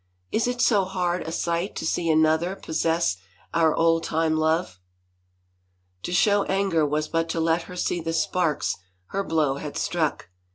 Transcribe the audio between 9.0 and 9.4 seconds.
her